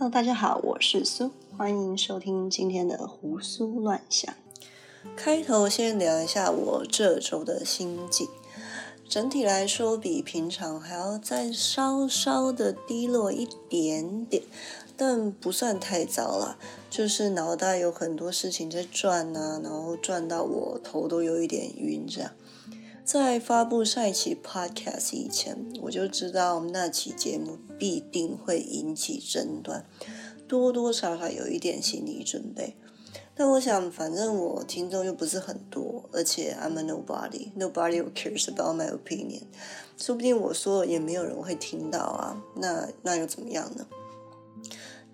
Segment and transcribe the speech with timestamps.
[0.00, 4.34] Hello，大家好，我是苏，欢迎收听今天的胡思乱想。
[5.14, 8.26] 开头先聊一下我这周的心境，
[9.06, 14.42] 整体来说比平常还要再稍稍的低落一点点，
[14.96, 16.56] 但不算太糟了。
[16.88, 22.30] 就是脑袋有很多事情在转啊，然后转到我头都有一点晕这样。
[23.12, 29.84] 在发布上一期 podcast 以前，我就知道那期节目必定会引起争端，
[30.46, 32.76] 多多少少有一点心理准备。
[33.34, 39.42] 但我想，反正我听众又不是很多，而且 I'm a nobody，nobody cares about my opinion，
[39.96, 43.88] 说不定我说也没有人会听到啊，那那又怎么样呢？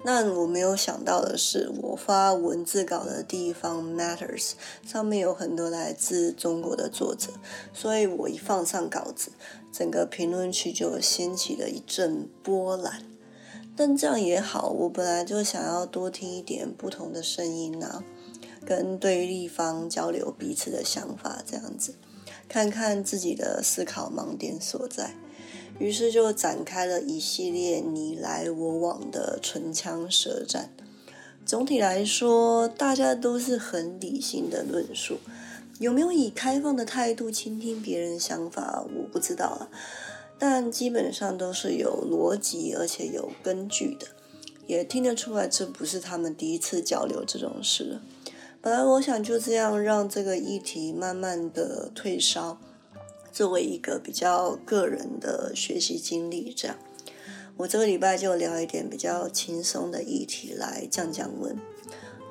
[0.08, 4.52] 那我没有想到的是，我发文字稿的地方 Matters
[4.86, 7.32] 上面有很多来自中国的作者，
[7.74, 9.32] 所以我一放上稿子，
[9.72, 13.02] 整个评论区就掀起了一阵波澜。
[13.76, 18.04] 但这样也好，我本来就想要多听一点不同的声音啊，
[18.64, 21.96] 跟对立方交流彼此的想法，这样子，
[22.48, 25.16] 看看自己的思考盲点所在。
[25.78, 30.70] 于是就展开了一系列你来我往的唇枪舌战。
[31.44, 35.18] 总体来说，大家都是很理性的论述，
[35.78, 39.68] 有没有以开放的态度倾听别人想法，我不知道了。
[40.38, 44.06] 但基本上都是有逻辑而且有根据的，
[44.66, 48.02] 也听得出来这不是他们第一次交流这种事了。
[48.60, 52.58] 本来我想就这样让这个议题慢慢的退烧。
[53.36, 56.78] 作为一个比较个人的学习经历，这样，
[57.58, 61.54] 我这个礼拜就聊一点比较轻松的议题来降降温。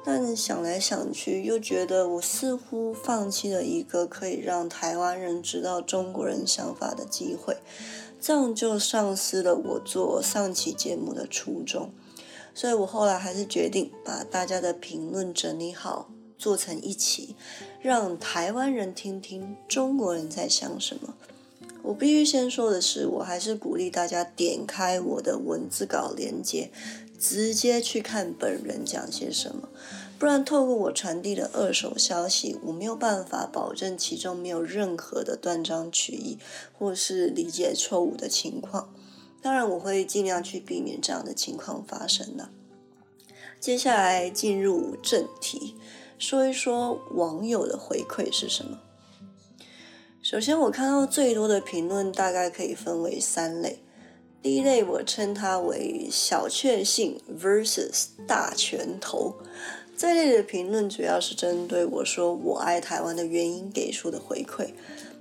[0.04, 7.58] 但想来想去，又觉得我似乎放弃了一个可以让台湾人知道中国人想法的机会，
[8.20, 11.92] 这样就丧失了我做上期节目的初衷。
[12.56, 16.10] 所以我后来还是决定把大家的评论整理好。
[16.38, 17.34] 做成一期，
[17.86, 21.14] 让台湾人听听中国人在想什么。
[21.84, 26.72] 我必须先说的是，我还是鼓励大家点开我的文字稿链接，
[27.20, 29.70] 直接去看本人讲些什么。
[30.18, 36.40] 不然，透过我传递的二手消息，我没有办法保证其中没有任何的断章取义
[36.74, 38.92] 或是理解错误的情况。
[39.44, 42.50] 当然，我会尽量去避免这样的情况发生的。
[43.60, 45.76] 接下来进入正题。
[46.18, 48.80] 说一说网友的回馈是什么？
[50.22, 53.80] 首先，我看到最多的评论大概可以分为三类。
[54.42, 59.36] 第一类，我称它为小确幸 versus 大拳头。
[59.98, 64.70] 这类的评论主要是针对我说我爱台湾的原因给出的回馈。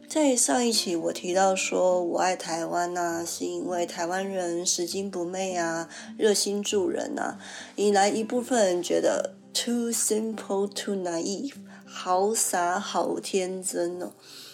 [0.09, 7.37] 在上一期我提到说我爱台湾呐，是因为台湾人拾金不昧啊，热心助人呐，
[7.77, 9.35] 引来一部分人觉得。
[9.55, 11.53] Too simple, too naive，
[11.87, 14.11] 好傻，好天真哦！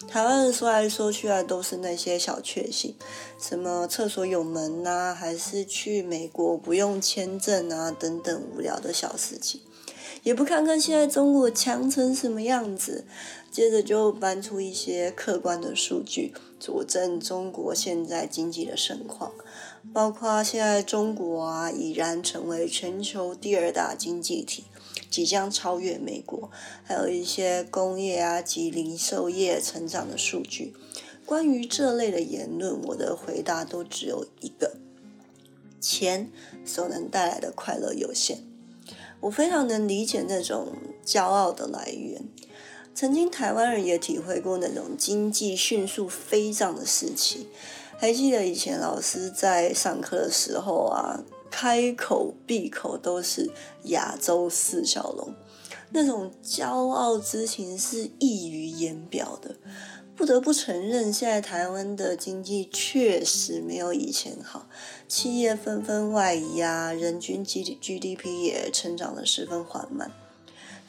[0.06, 2.94] 台湾人说来说去啊，都是那些小确幸，
[3.40, 9.62] 什么厕所有门呐，还是去美国不用签证啊，等等无聊的小事情，
[10.22, 13.06] 也不看看现在中国强成什么样子，
[13.50, 19.32] 接着就搬出一些客观的数据，佐证中国现在经济的盛况，
[19.94, 24.64] 包括现在中国啊，已然成为全球第二大经济体。
[25.10, 26.50] 即将超越美国，
[26.84, 30.72] 还有一些工业啊及零售业成长的数据。
[31.26, 34.76] 关于这类的言论，我的回答都只有一个：
[35.80, 36.30] 钱
[36.64, 38.38] 所能带来的快乐有限。
[39.20, 40.68] 我非常能理解那种
[41.04, 42.22] 骄傲的来源。
[42.94, 47.48] 曾经台湾人也体会过那种经济迅速飞涨的时期。
[47.98, 51.24] 还记得以前老师在上课的时候啊。
[51.50, 53.50] 开口闭口都是
[53.84, 55.34] 亚洲四小龙，
[55.90, 59.56] 那种骄傲之情是溢于言表的。
[60.16, 64.68] 不得不承认，现在台湾的经济确实没有以前好，
[65.08, 70.10] 企业纷纷外移啊，人均 G G D P 也成长的十分缓慢。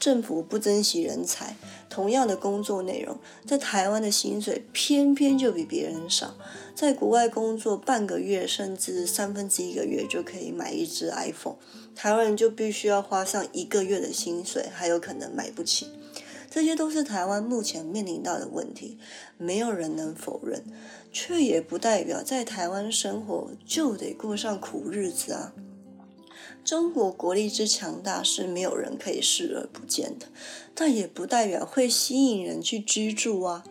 [0.02, 1.56] 政府不珍惜人才，
[1.88, 6.36] 同样的工作内容，在台湾的薪水偏偏就比别人少。
[6.74, 11.58] 在国外工作半个月甚至三分之一个月就可以买一只 iPhone，
[11.96, 15.88] 台湾人就必须要花上一个月的薪水，还有可能买不起。
[16.50, 18.98] 这些都是台湾目前面临到的问题，
[19.38, 20.64] 没有人能否认，
[21.14, 25.54] 却也不代表在台湾生活就得过上苦日子啊。
[26.64, 30.28] 中国国力之强大是没有人可以视而不见的，
[30.74, 33.64] 但也不代表会吸引人去居住啊。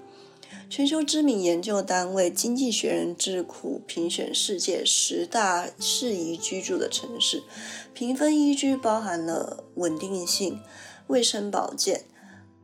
[0.69, 7.43] 全球知名研究单位《经济学人》智库评选世界十大适宜居住的城市，
[7.95, 10.61] 评分依据包含了稳定性、
[11.07, 12.05] 卫生保健、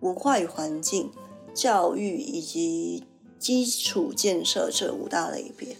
[0.00, 1.10] 文化与环境、
[1.54, 3.04] 教育以及
[3.38, 5.76] 基础建设这五大类别。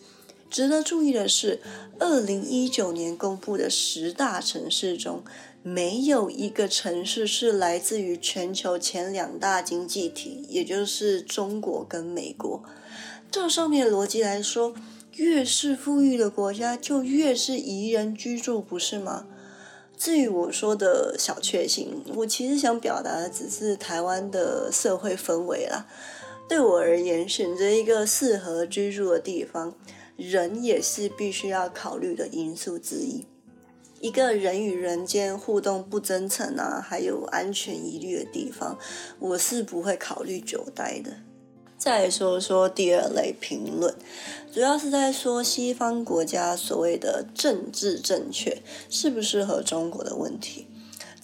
[0.49, 1.61] 值得注意的是，
[1.99, 5.23] 二零一九年公布的十大城市中，
[5.63, 12.63] 没有一个城市是来自于全球前两大经济体，也就是中国跟美国。
[13.31, 14.73] 照上面逻辑来说，
[15.17, 19.27] 越是富裕的国家，就越是宜人居住，不是吗？
[19.99, 25.87] 至于我说的小确幸，我其实想表达的只是台湾的社会氛围啦。
[26.49, 29.75] 对我而言，选择一个适合居住的地方。
[30.17, 33.27] 人也是必须要考虑的因素之一。
[34.01, 38.79] 一个人与人间互动不真诚啊，还有安全疑虑的地方，
[39.19, 41.19] 我是不会考虑久待的。
[41.79, 43.95] 再说说第二类评论，
[44.53, 50.67] 主要是在说西方国家所谓的政治正确适不适合中国的问题。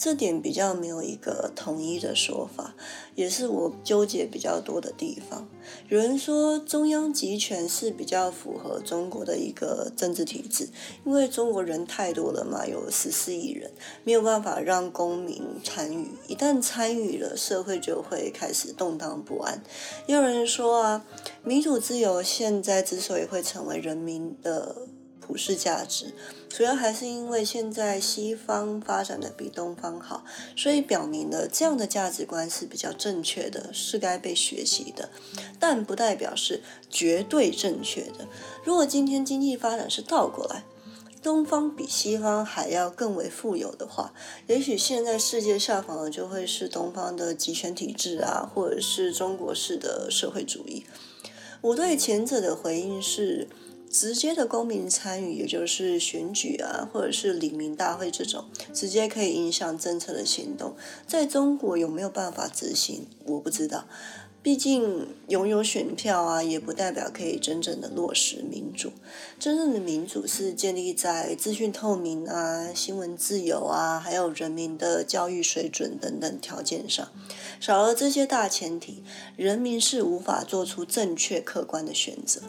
[0.03, 2.75] 这点比较没有一个统一的说法，
[3.15, 5.47] 也是我纠结比较多的地方。
[5.87, 10.67] 有人说中央集权是比较符合中国的一个政治体制，
[11.05, 13.71] 因为中国人太多了嘛，有十四亿人，
[14.03, 19.63] 没有办法让公民参与，一旦参与了，社会就会开始动荡不安。
[20.05, 21.05] 也有人说啊，
[21.45, 24.75] 民主自由现在之所以会成为人民的。
[25.25, 26.13] 普世价值，
[26.49, 30.25] 主要还是因为现在西方发展的比东方好，
[30.57, 35.09] 所以表明了这样的价值观是比较正确的，是该被学习的，
[35.57, 38.27] 但不代表是绝对正确的。
[38.65, 40.65] 如果今天经济发展是倒过来，
[41.21, 44.13] 东方比西方还要更为富有的话，
[44.47, 50.85] 也许现在世界效仿的就会是东方的集权体制啊，或者是中国式的社会主义。
[51.61, 53.47] 我对前者的回应是。
[53.93, 60.75] 直接的公民参与，也就是选举啊，或者是李民大会这种，直接可以影响政策的行动，
[61.05, 63.05] 在中国有没有办法执行？
[63.25, 63.85] 我不知道。
[64.43, 68.91] 毕竟拥有选票啊，也不代表可以真正的落实民主。
[69.39, 77.07] 真正的民主是建立在资讯透明啊、新闻自由啊，还有人民的教育水准等等条件上。
[77.61, 79.01] 少了这些大前提，
[79.37, 82.41] 人民是无法做出正确客观的选择。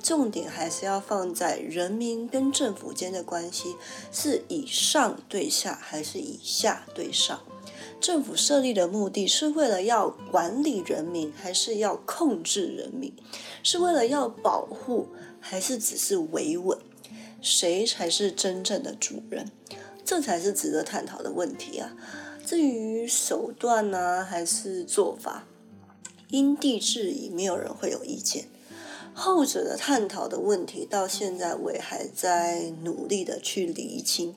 [0.00, 3.74] 重点还是要放在人民跟政府间的关系
[4.12, 7.40] 是以上对下，还是以下对上。
[8.00, 13.12] 政府设立的目的是为了要管理人民，还是要控制人民？
[13.62, 15.08] 是为了要保护，
[15.38, 16.78] 还是只是维稳？
[17.42, 19.50] 谁才是真正的主人？
[20.04, 21.94] 这才是值得探讨的问题啊！
[22.44, 25.46] 至于手段呢，还是做法，
[26.28, 28.46] 因地制宜，没有人会有意见。
[29.12, 34.34] 后者的探讨的问题，到现在我也还在努力的去厘清。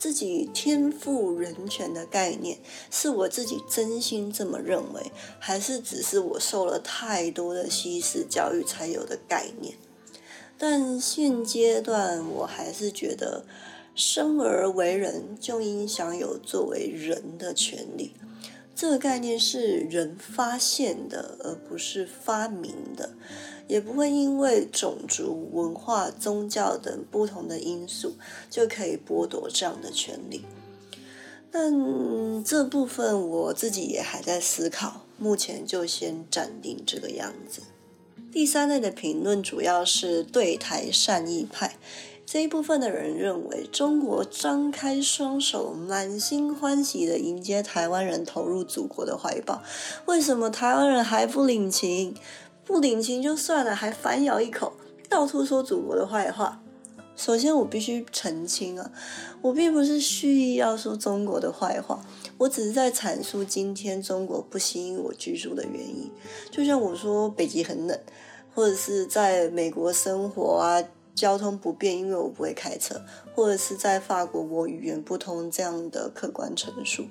[0.00, 2.58] 自己天赋人权的概念，
[2.90, 9.74] 是我自己真心这么认为，还是只是我受了太多的西式教育才有的概念？
[10.56, 13.44] 但现阶段，我还是觉得，
[13.94, 18.14] 生而为人，就应享有作为人的权利。
[18.80, 23.10] 这个概念是人发现的，而不是发明的。
[23.68, 28.14] 也不会因为种族、文化、宗教等不同的因素
[28.48, 30.46] 就可以剥夺这样的权利。
[31.50, 37.60] 但这部分我自己也还在思考，目前就先暂定这个样子。
[38.32, 41.76] 第三类的评论主要是对台善意派
[42.32, 49.60] 这一部分的人认为，中国张开双手，满心欢喜的迎接台湾人投入祖国的怀抱，
[50.06, 52.14] 为什么台湾人还不领情？
[52.64, 54.74] 不领情就算了，还反咬一口，
[55.08, 56.62] 到处说祖国的坏话。
[57.16, 58.92] 首先，我必须澄清啊，
[59.42, 62.00] 我并不是蓄意要说中国的坏话，
[62.38, 66.08] 我只是在阐述今天中国不吸引我居住的原因。
[66.48, 67.98] 就像我说北极很冷，
[68.54, 70.80] 或者是在美国生活啊。
[71.14, 73.00] 交通不便，因为我不会开车，
[73.34, 77.04] 或者是在法国我语言不通这样的客观陈述。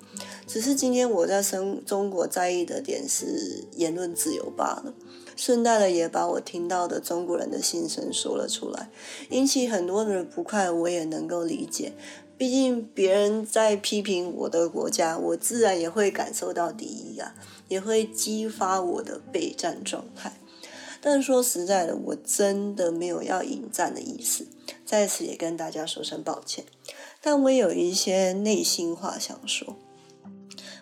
[0.46, 4.94] 只是今天我在生中国在意的点是言论自由罢了，
[5.36, 8.90] 顺带的也把我听到的中国人的心声说了出来，
[9.30, 11.92] 引起很多人不快，我也能够理解。
[12.36, 17.34] 毕竟别人在批评我的国家，我自然也会感受到敌意啊，
[17.68, 20.39] 也会激发我的备战状态。
[21.00, 24.46] 但说实在的，我真的没有要引战的意思，
[24.84, 26.64] 在此也跟大家说声抱歉。
[27.20, 29.76] 但我有一些内心话想说。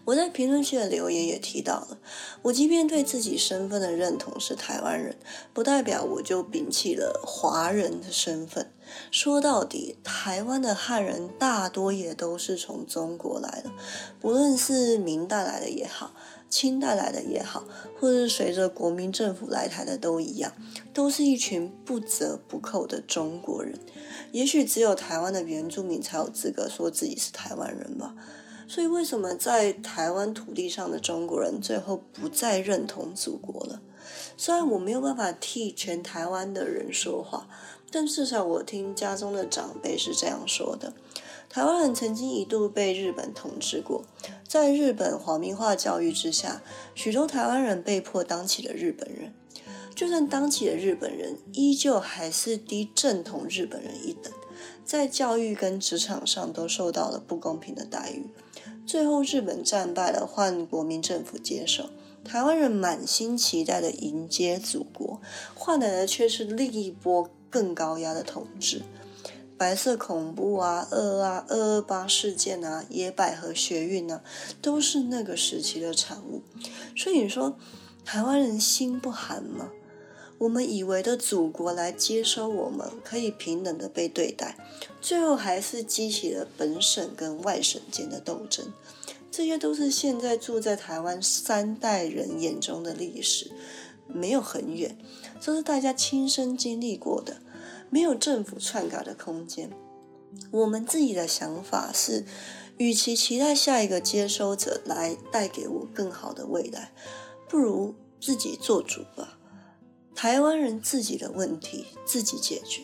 [0.05, 1.99] 我在评论区的留言也提到了，
[2.41, 5.19] 我即便对自己身份的认同是台湾人，
[5.53, 8.73] 不代表我就摒弃了华人的身份。
[9.11, 13.71] 说到底，台湾的汉人大多也都是从中国来的，
[14.19, 16.15] 不论是明代来的也好，
[16.49, 17.65] 清代来的也好，
[17.99, 20.53] 或是随着国民政府来台的都一样，
[20.93, 23.79] 都是一群不折不扣的中国人。
[24.33, 28.15] 也许只有台湾的原住民才有资格说自己是台湾人吧。
[28.71, 33.81] 所以，为什么在台湾土地上的中国人最后不再认同祖国了？
[34.37, 37.49] 虽然我没有办法替全台湾的人说话，
[37.91, 40.93] 但至少我听家中的长辈是这样说的：
[41.49, 44.05] 台湾人曾经一度被日本统治过，
[44.47, 46.63] 在日本皇民化教育之下，
[46.95, 49.33] 许多台湾人被迫当起了日本人。
[49.95, 54.33] 就算当起了日本人，依旧还是低正统日本人一等，
[54.85, 58.27] 在教育跟职场上都受到了不公平的待遇。
[58.87, 61.91] 最后，日本战败了，换国民政府接手。
[62.25, 65.21] 台湾人满心期待的迎接祖国，
[65.57, 68.83] 换来的却是另一波更高压的统治。
[69.59, 74.23] 白色恐怖啊，二啊，二二八事件啊，野百合学运啊，
[74.63, 76.43] 都是那个时期的产物。
[76.97, 77.59] 所以你说，
[78.05, 79.71] 台湾人心不寒吗？
[80.39, 84.57] 我们以为的祖国来接收我们，可以平等的被对待，
[85.01, 88.73] 最后还是激起了本省跟外省间的斗争。
[89.33, 93.51] 这些都是现在住在台湾三代人眼中的历史，
[94.07, 94.97] 没有很远，
[95.45, 97.39] 都是大家亲身经历过的，
[97.91, 99.71] 没有政府篡改的空间。
[100.51, 102.25] 我们自己的想法是，
[102.77, 106.93] 与其期待下一个接收者来带给我更好的未来，
[107.49, 109.39] 不如自己做主吧。
[110.15, 112.83] 台湾人自己的问题自己解决。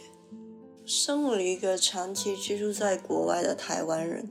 [0.87, 4.29] 身为一个长期居住在国外的台湾人，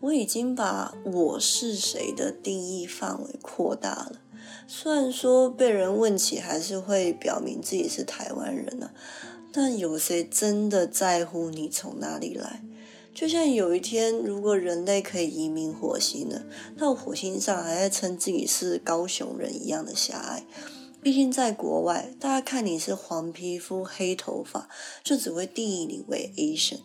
[0.00, 4.20] 我已经把我是谁的定义范围扩大了。
[4.66, 8.90] 虽然说被人问起还是会表明自己是台湾人呢，
[9.56, 12.64] 但有谁真的在乎你从哪里来？
[13.14, 16.42] 就像有一天，如果人类可以移民火星了，
[16.76, 20.44] 到火星上还在称自己是高雄人一样的狭隘。
[21.00, 24.68] 毕竟在国外，大家看你是黄皮肤、黑头发，
[25.04, 26.80] 就只会定义你为 Asian。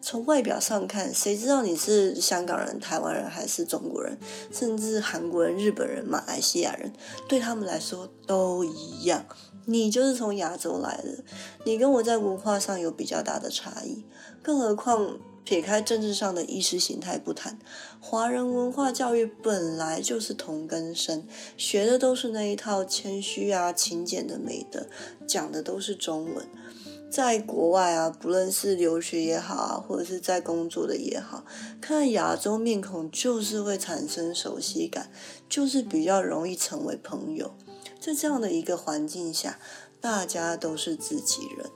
[0.00, 4.16] 从外表上看，谁知道你是香港人、台湾人还是中国人，
[4.50, 6.90] 甚至韩国人、日本人、马来西亚人，
[7.28, 9.26] 对他们来说都一样。
[9.66, 11.24] 你就是从亚洲来的，
[11.64, 14.04] 你跟我在文化上有比较大的差异，
[14.42, 15.18] 更何况。
[15.44, 17.58] 撇开政治上的意识形态不谈，
[18.00, 21.22] 华人文化教育本来就是同根生，
[21.58, 24.86] 学的都是那一套谦虚啊、勤俭的美德，
[25.26, 26.46] 讲的都是中文。
[27.10, 31.44] 在国外啊，不论是留学也好啊，或者是在工作的也好，
[31.78, 35.10] 看亚洲面孔就是会产生熟悉感，
[35.46, 37.54] 就是比较容易成为朋友。
[38.00, 39.58] 在这样的一个环境下，
[40.00, 41.70] 大家都是自己人。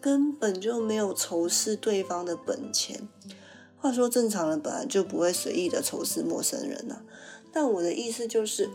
[0.00, 3.08] 根本就没有仇视对方的本钱。
[3.76, 7.02] 话说，正常人本来就不会随意的仇视陌生人呐。
[7.52, 8.70] 但我的意思就是，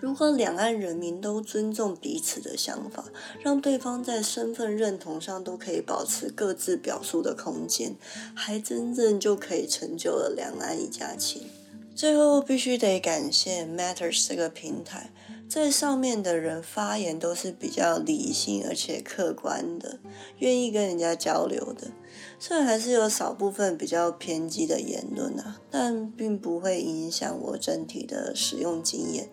[0.00, 3.04] 如果两岸人民都尊重彼此的想法，
[3.40, 7.94] 让对方在身份认同上都可以保持各自表述的空间，
[8.34, 11.42] 还真正就可以成就了两岸一家亲。
[11.94, 15.12] 最后，必须得感谢 Matters 这个平台。
[15.48, 19.98] 在上面的人发言都是比较理性而且客观的，
[20.38, 21.88] 愿意跟人家交流的。
[22.38, 29.30] 虽然还是有少部分比较偏激的言论啊，但并不会影响我整体的使用经验。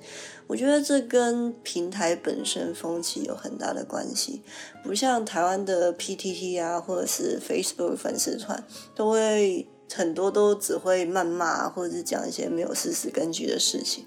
[0.48, 4.41] 我觉得这跟平台本身风气有很大的关系，
[4.84, 8.63] 不像台湾的 PTT 啊，或者是 Facebook 粉丝团，
[8.95, 9.67] 都会。
[9.94, 14.06] 很多都只会谩骂，或者是讲一些没有事实根据的事情，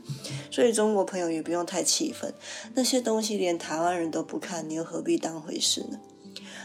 [0.51, 2.35] 所以中国朋友也不用太气愤。
[2.75, 5.99] 那些东西连台湾人都不看，你又何必当回事呢？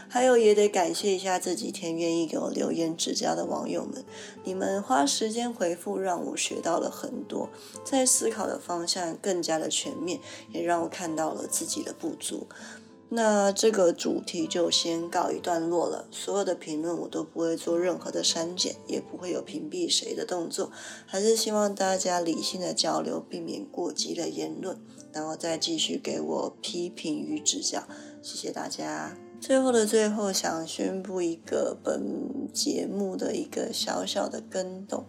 [0.06, 4.04] 还有也得感谢一下这几天愿意给我留言指教的网友们，
[4.44, 7.48] 你们花时间回复，让我学到了很多，
[7.84, 10.20] 在思考的方向更加的全面，
[10.52, 12.46] 也让我看到了自己的不足。
[13.14, 16.06] 那这个主题就先告一段落了。
[16.10, 20.72] 所有的评论我都不会做任何的删减，也不会有屏蔽谁的动作。
[21.06, 24.76] 还是希望大家理性的交流，避免过激的言论，
[25.12, 27.84] 然后再继续给我批评与指教。
[28.20, 29.23] 谢谢大家。
[29.46, 35.04] 最后的最后，想宣布一个本节目的一个小小的更动。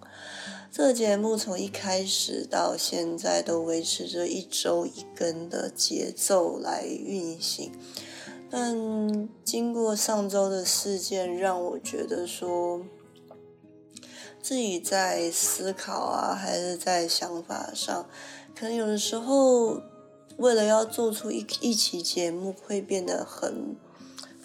[0.69, 7.71] 这个节目从一开始到现在都维持着一周一更的节奏来运行，
[8.51, 12.81] 但经过上周的事件，让我觉得说
[14.41, 18.05] 自己在思考啊，还是在想法上，
[18.53, 19.81] 可能有的时候
[20.35, 23.77] 为了要做出一一期节目，会变得很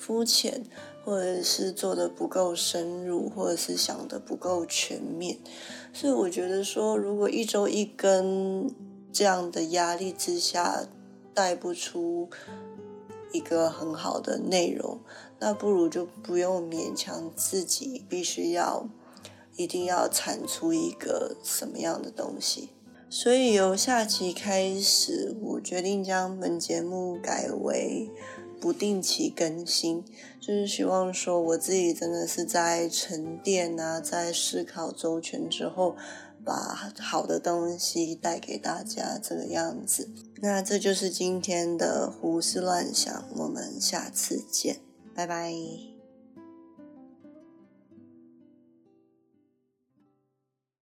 [0.00, 0.64] 肤浅，
[1.04, 5.37] 或者是做的不够深入，或者是想的不够全面。
[5.92, 8.75] 所以我觉得说，如果一周一根
[9.12, 10.88] 这样的压力之下
[11.35, 12.30] 带不出
[13.33, 14.99] 一个很好的内容，
[15.38, 18.88] 那不如就不用勉强自己，必须要
[19.57, 22.71] 一定要产出一个什么样的东西。
[23.12, 28.09] 所以由下期开始，我决定将本节目改为
[28.61, 30.05] 不定期更新，
[30.38, 35.97] 就是希望说我自己真的是在沉淀啊，在思考周全之后。
[36.43, 36.55] 把
[36.99, 40.09] 好的东西带给大家，这个样子。
[40.40, 44.79] 那这就是今天的胡思乱想，我们下次见，
[45.14, 45.89] 拜拜。